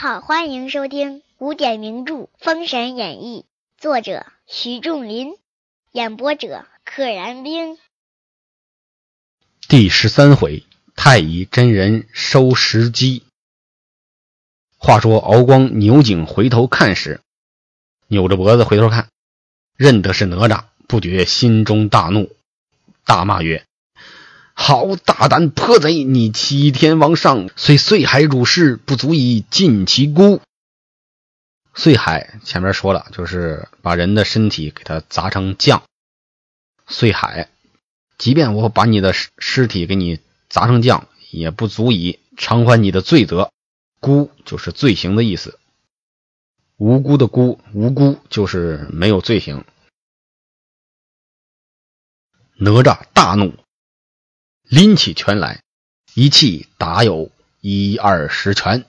[0.00, 3.46] 好，欢迎收听古典名著《封神演义》，
[3.82, 5.36] 作者徐仲林，
[5.90, 7.76] 演播者可燃冰。
[9.68, 10.62] 第十三回，
[10.94, 13.24] 太乙真人收石机。
[14.76, 17.20] 话说敖光扭颈回头看时，
[18.06, 19.08] 扭着脖子回头看，
[19.74, 22.30] 认得是哪吒，不觉心中大怒，
[23.04, 23.66] 大骂曰
[24.60, 26.02] ：“好大胆泼贼！
[26.02, 30.42] 你欺天王上，虽岁海入世，不足以尽其孤。”
[31.74, 35.84] 岁海前面说了，就是把人的身体给他砸成酱。
[36.88, 37.48] 岁海，
[38.18, 40.18] 即便我把你的尸体给你
[40.50, 43.52] 砸成酱，也不足以偿还你的罪责。
[44.00, 45.60] 孤就是罪行的意思，
[46.76, 49.64] 无辜的孤，无辜就是没有罪行。
[52.56, 53.54] 哪吒大怒，
[54.68, 55.62] 拎起拳来，
[56.12, 57.30] 一气打有
[57.62, 58.84] 一二十拳，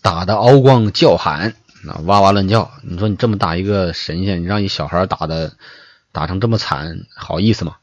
[0.00, 2.70] 打得敖光叫喊，那哇哇乱叫。
[2.84, 5.56] 你说你这么大一个神仙，你让一小孩打的
[6.12, 7.78] 打成这么惨，好意思吗？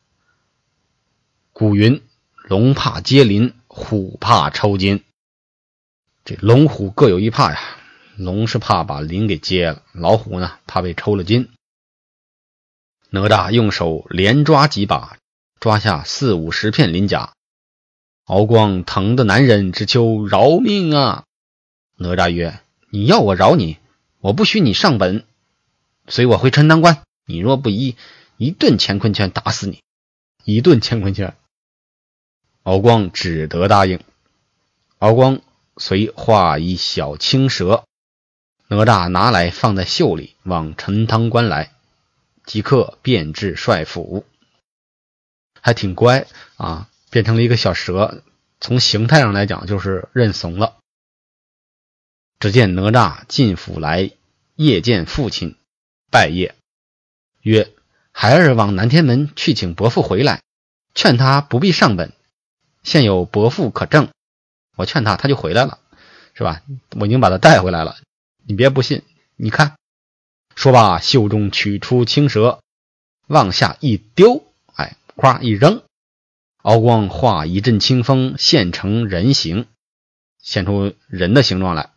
[1.52, 2.02] 古云：
[2.48, 5.04] 龙怕接鳞，虎怕抽筋。
[6.24, 7.60] 这龙虎各有一怕呀，
[8.16, 11.50] 龙是怕把鳞给接了，老虎呢怕被抽了筋。
[13.10, 15.18] 哪吒用手连抓几把，
[15.60, 17.34] 抓下四五十片鳞甲。
[18.26, 21.26] 敖光疼得难忍，只求饶命啊！
[21.98, 22.60] 哪吒曰
[22.92, 23.78] ：“你要我饶你，
[24.20, 25.26] 我不许你上本，
[26.08, 27.04] 随我回陈塘关。
[27.26, 27.96] 你若不依，
[28.38, 29.82] 一顿乾坤圈打死你！
[30.46, 31.36] 一顿乾坤圈。”
[32.64, 34.00] 敖光只得答应。
[34.98, 35.42] 敖光。
[35.82, 37.86] 遂画一小青蛇，
[38.68, 41.72] 哪吒拿来放在袖里，往陈塘关来，
[42.44, 44.26] 即刻便至帅府，
[45.62, 46.28] 还挺乖
[46.58, 48.24] 啊，变成了一个小蛇。
[48.60, 50.78] 从形态上来讲，就是认怂了。
[52.40, 54.12] 只见哪吒进府来，
[54.56, 55.56] 夜见父亲，
[56.12, 56.52] 拜谒，
[57.42, 57.72] 曰
[58.12, 60.42] ：“孩儿往南天门去请伯父回来，
[60.94, 62.14] 劝他不必上本，
[62.84, 64.10] 现有伯父可证。”
[64.76, 65.80] 我劝他，他就回来了，
[66.34, 66.62] 是吧？
[66.98, 67.98] 我已经把他带回来了，
[68.46, 69.04] 你别不信。
[69.36, 69.78] 你看，
[70.56, 72.62] 说罢，袖中取出青蛇，
[73.28, 74.49] 往下一丢，
[75.20, 75.84] 夸一扔，
[76.60, 79.68] 敖光化一阵清风，现成人形，
[80.38, 81.92] 现出人的形状来。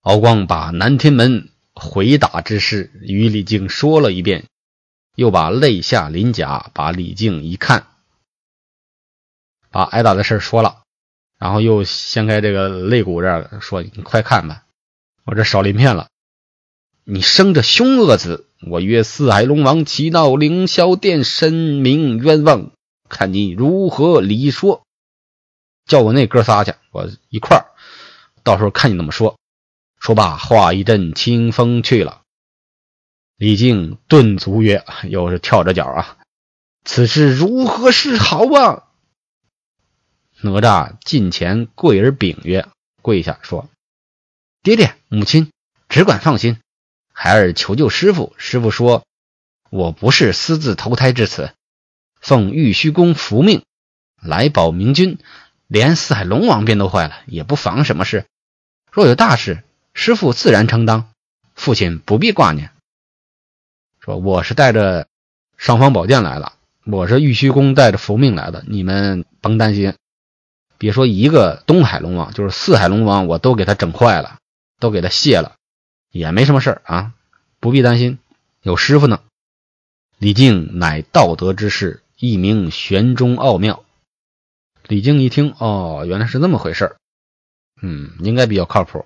[0.00, 4.46] 敖光把南天门回打之事与李靖说了一遍，
[5.14, 7.86] 又把肋下鳞甲把李靖一看，
[9.70, 10.82] 把挨打的事说了。
[11.38, 14.64] 然后又掀开这个肋骨这儿说：“你快看吧，
[15.22, 16.08] 我这少鳞片了。
[17.04, 22.70] 你生着凶恶子，我约四海龙王齐到凌霄殿，申明冤枉，
[23.08, 24.82] 看你如何理说。
[25.84, 27.66] 叫我那哥仨去，我一块儿，
[28.44, 29.36] 到时候看你怎么说。”
[29.98, 32.22] 说罢，化一阵清风去了。
[33.36, 36.18] 李靖顿足曰：“又是跳着脚啊！
[36.84, 38.84] 此事如何是好啊？”
[40.40, 42.68] 哪吒近前跪而禀曰
[43.02, 43.68] ：“跪下说，
[44.62, 45.50] 爹爹母亲
[45.88, 46.58] 只管放心，
[47.12, 48.34] 孩儿求救师傅。
[48.36, 49.04] 师傅说，
[49.70, 51.52] 我不是私自投胎至此，
[52.20, 53.64] 奉玉虚宫福命
[54.20, 55.18] 来保明君，
[55.66, 58.26] 连四海龙王便都坏了，也不妨什么事。
[58.90, 59.62] 若有大事，
[59.94, 61.10] 师傅自然承当，
[61.54, 62.70] 父亲不必挂念。
[64.00, 65.06] 说我是带着
[65.56, 69.94] 尚方宝剑来了，我是玉虚宫带着福命来的，你们甭担心。”
[70.78, 74.38] 别说一个东海龙王，就是四海龙王，我都给他整坏了，
[74.80, 75.54] 都给他卸了，
[76.12, 77.12] 也没什么事儿啊，
[77.58, 78.18] 不必担心，
[78.62, 79.20] 有师傅呢。
[80.18, 83.82] 李靖乃道德之士，一名玄中奥妙。
[84.86, 86.96] 李靖一听，哦，原来是这么回事儿，
[87.82, 89.04] 嗯，应该比较靠谱。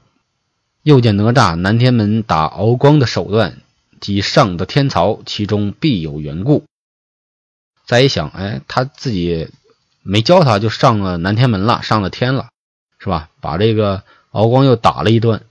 [0.83, 3.59] 又见哪吒南天门打敖光的手段，
[4.01, 6.65] 及上的天曹，其中必有缘故。
[7.87, 9.49] 再一想，哎，他自己。
[10.09, 12.51] 没教他就上了南天门了，上了天了，
[13.01, 13.29] 是吧？
[13.41, 15.45] 把这个敖光又打了一顿，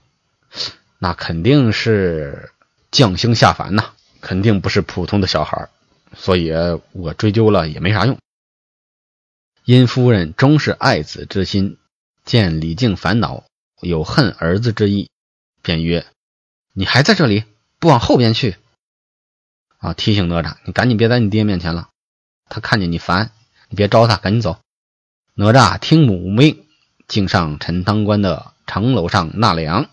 [0.98, 2.52] 那肯定是
[2.90, 5.70] 降星下凡呐，肯定不是普通的小孩儿
[6.14, 6.52] 所以
[6.92, 8.18] 我追究了也没啥用。
[9.64, 11.78] 殷夫人终是爱子之心，
[12.24, 13.44] 见李靖烦恼，
[13.80, 15.10] 有恨儿子之意，
[15.62, 16.06] 便曰
[16.72, 17.44] ：“你还在这里，
[17.78, 18.56] 不往后边去。”
[19.78, 21.88] 啊，提醒哪吒，你赶紧别在你爹面前了，
[22.48, 23.32] 他看见你烦。
[23.68, 24.60] 你别招他，赶紧走。
[25.34, 26.64] 哪吒听母命，
[27.08, 29.90] 径上陈塘关的城楼上纳凉。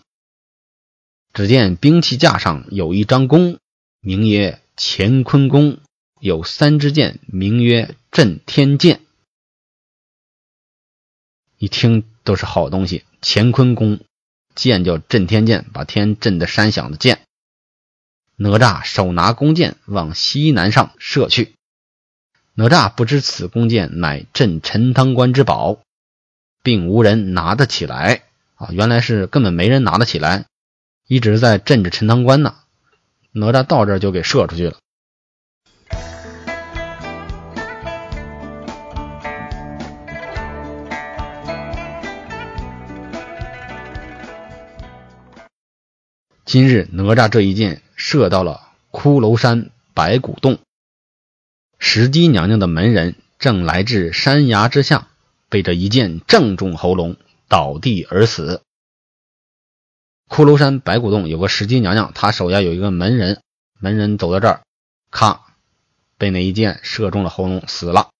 [1.34, 3.58] 只见兵器架上有一张弓，
[4.00, 5.80] 名曰乾坤弓；
[6.20, 9.00] 有三支箭，名曰震天箭。
[11.58, 13.04] 一听都是好东西。
[13.20, 13.98] 乾坤弓
[14.54, 17.22] 箭叫震天箭，把天震得山响的箭。
[18.36, 21.54] 哪吒手拿弓箭往西南上射去。
[22.54, 25.80] 哪吒不知此弓箭乃镇陈塘关之宝，
[26.62, 28.22] 并无人拿得起来
[28.54, 28.68] 啊！
[28.70, 30.46] 原来是根本没人拿得起来，
[31.06, 32.54] 一直在镇着陈塘关呢。
[33.32, 34.76] 哪吒到这就给射出去了。
[46.44, 48.60] 今日哪吒这一箭射到了
[48.92, 50.58] 骷髅山白骨洞。
[51.80, 55.08] 石矶娘娘的门人正来至山崖之下，
[55.48, 57.16] 被这一箭正中喉咙，
[57.48, 58.62] 倒地而死。
[60.34, 63.40] 骷髅山白骨洞有个石矶娘娘，她手下有一个门人，
[63.78, 64.62] 门人走到这儿，
[65.12, 65.54] 咔，
[66.18, 68.10] 被那一箭射中了喉咙，死了。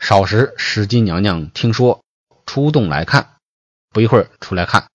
[0.00, 2.02] 少时，石矶娘娘听说，
[2.46, 3.36] 出洞来看，
[3.90, 4.88] 不一会儿出来看，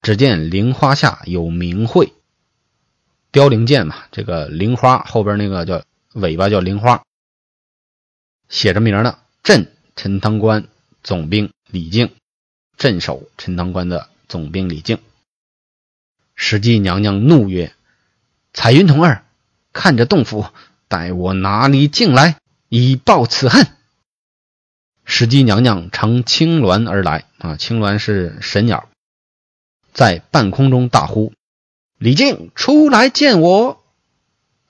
[0.00, 2.12] 只见灵花下有名讳，
[3.32, 5.82] 凋零剑嘛，这个灵花后边那个叫
[6.12, 7.02] 尾巴叫灵花。
[8.48, 10.68] 写着名呢，镇陈塘关
[11.02, 12.14] 总兵李靖，
[12.76, 15.00] 镇守陈塘关的总兵李靖。
[16.34, 17.72] 石矶娘娘怒曰
[18.52, 19.24] ：“彩云童儿，
[19.72, 20.46] 看着洞府，
[20.88, 22.38] 待我拿李靖来，
[22.68, 23.66] 以报此恨。”
[25.04, 28.88] 石矶娘娘乘青鸾而来啊，青鸾是神鸟，
[29.92, 31.32] 在半空中大呼
[31.98, 33.82] ：“李靖，出来见我！”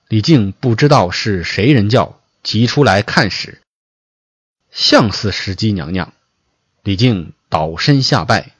[0.07, 3.61] 李靖不知道是谁人叫，急出来看时。
[4.71, 6.13] 像似石矶娘娘，
[6.83, 8.51] 李靖倒身下拜。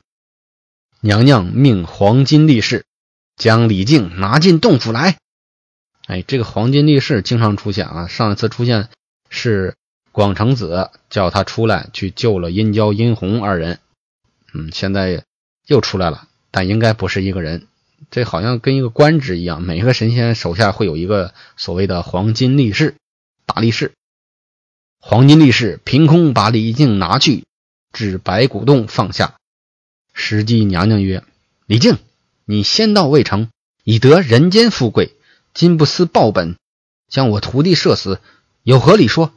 [1.01, 2.85] 娘娘命黄金力士
[3.35, 5.17] 将李靖拿进洞府来。
[6.07, 8.07] 哎，这个黄金力士经常出现啊。
[8.07, 8.89] 上一次出现
[9.29, 9.75] 是
[10.11, 13.79] 广成子叫他出来去救了殷郊、殷红二人。
[14.53, 15.23] 嗯，现在
[15.67, 17.67] 又出来了，但应该不是一个人。
[18.11, 22.95] 这好像跟一个官职一样，每个神仙手下会有一个所谓的黄金力士、
[23.45, 23.93] 大力士。
[24.99, 27.45] 黄金力士凭空把李靖拿去，
[27.91, 29.35] 至白骨洞放下。
[30.13, 31.23] 石矶娘娘曰
[31.65, 31.97] ：“李靖，
[32.47, 33.49] 你仙道未成，
[33.83, 35.15] 已得人间富贵，
[35.55, 36.57] 今不思报本，
[37.07, 38.21] 将我徒弟射死，
[38.61, 39.33] 有何理说？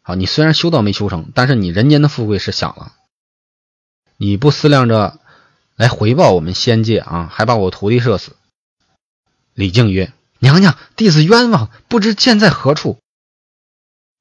[0.00, 2.94] 好，你虽然修道没修成，但是你人间的富贵是享了。
[4.16, 5.20] 你不思量着
[5.76, 8.36] 来回报我们仙界啊，还把我徒弟射死。”
[9.52, 12.98] 李靖曰：“娘娘，弟子冤枉，不知剑在何处。”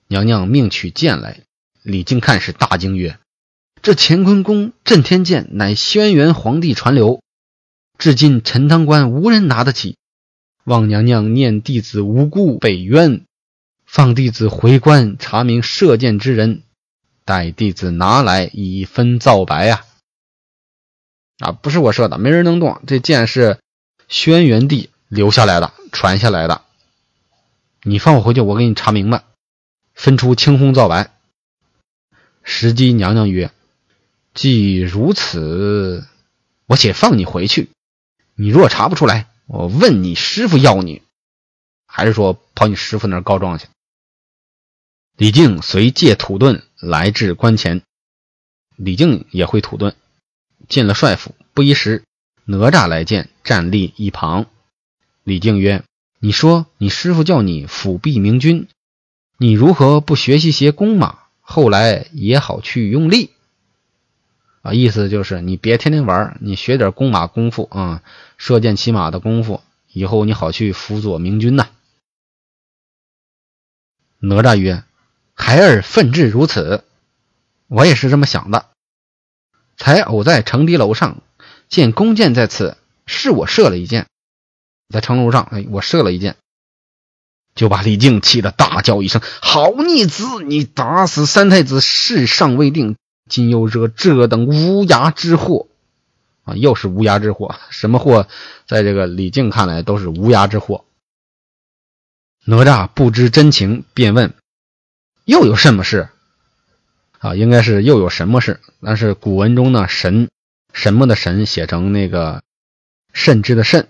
[0.08, 1.40] 娘娘命取剑来，
[1.84, 3.18] 李靖看时大惊曰
[3.82, 7.24] ：“这乾坤宫震天剑乃轩辕皇帝传流，
[8.02, 9.96] 至今陈塘关无人拿得起。
[10.64, 13.26] 望娘娘念弟子无辜被冤，
[13.86, 16.64] 放弟子回关查明射箭之人，
[17.26, 19.86] 待弟子拿来以分皂白呀！
[21.38, 22.82] 啊，不是我射的，没人能动。
[22.88, 23.60] 这箭是
[24.08, 26.64] 轩辕帝留下来的，传下来的。
[27.84, 29.26] 你放我回去，我给你查明白。”
[29.94, 31.12] 分出青红皂白。
[32.42, 33.52] 石矶娘娘曰
[34.34, 36.08] ：“既如此，
[36.66, 37.70] 我且放你回去。
[38.36, 41.02] 你若查不出来，我问你师傅要你，
[41.86, 43.68] 还是说跑你师傅那儿告状去？”
[45.18, 47.84] 李靖随借土遁来至关前，
[48.76, 49.94] 李靖也会土遁，
[50.68, 51.36] 进了帅府。
[51.54, 52.04] 不一时，
[52.46, 54.48] 哪吒来见，站立一旁。
[55.24, 55.84] 李靖曰
[56.20, 58.68] ：“你说你师傅叫你辅弼明君。”
[59.38, 63.32] 你如何不学习些弓马，后来也好去用力
[64.62, 64.74] 啊？
[64.74, 68.04] 意思就是你别天天玩，你学点弓马功夫啊，
[68.38, 71.68] 射箭骑马的功夫，以后你好去辅佐明君呐。
[74.20, 74.84] 哪吒曰
[75.34, 76.84] ：“孩儿奋志如此，
[77.68, 78.68] 我也是这么想的。
[79.78, 81.24] 才偶在城壁楼上
[81.68, 82.78] 见弓箭在此，
[83.08, 84.06] 是我射了一箭，
[84.90, 86.36] 在城楼上，哎，我射了一箭。”
[87.54, 90.42] 就把李靖气得大叫一声：“好逆子！
[90.44, 92.96] 你打死三太子，事尚未定，
[93.32, 95.68] 今又惹这等无涯之祸！
[96.44, 97.56] 啊，又是无涯之祸！
[97.70, 98.28] 什么祸，
[98.68, 100.86] 在这个李靖看来都是无涯之祸。”
[102.46, 104.34] 哪吒不知真情，便问
[105.26, 106.10] ：“又有什么事？”
[107.20, 108.60] 啊，应该是又有什么事？
[108.82, 110.30] 但是古文中呢，“神”
[110.74, 112.44] 什么的“神”写成那个
[113.14, 113.88] “甚至”的“甚”，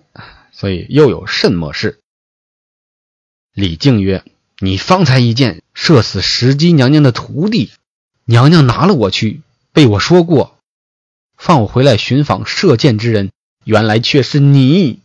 [0.51, 1.99] 所以又有甚么事？
[3.53, 4.23] 李靖曰
[4.59, 7.71] ：“你方才一箭射死石矶娘娘的徒弟，
[8.31, 9.41] 娘娘拿了我去，
[9.73, 10.57] 被我说过，
[11.35, 13.29] 放我回来寻访射箭之人，
[13.65, 15.01] 原来却是你。”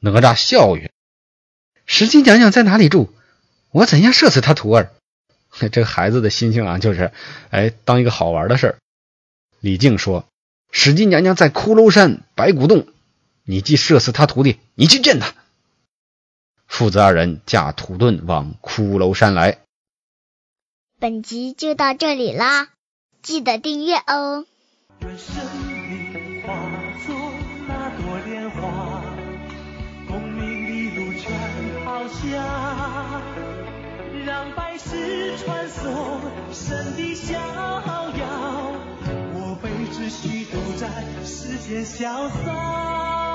[0.00, 0.92] 哪吒笑曰
[1.86, 3.08] ：“石矶娘娘在哪里住？
[3.70, 4.92] 我怎样射死她徒儿？”
[5.72, 7.10] 这孩子的心情啊，就是，
[7.48, 8.78] 哎，当一个好玩的事儿。
[9.60, 10.26] 李靖说
[10.70, 12.86] ：“石矶娘娘在骷髅山白骨洞，
[13.44, 15.34] 你既射死他徒弟，你去见他。
[16.66, 19.60] 父子二人驾土遁往骷髅山来。
[21.00, 22.68] 本集就到这里啦，
[23.22, 24.44] 记得订阅哦。
[25.00, 26.52] 愿生命化
[27.06, 27.16] 作
[27.66, 29.02] 那朵莲花，
[30.06, 31.32] 功名利禄全
[31.82, 33.22] 抛下，
[34.26, 36.20] 让百世传颂
[36.52, 38.74] 神的逍遥。
[39.32, 40.86] 我辈只需都在
[41.24, 43.29] 世间潇洒。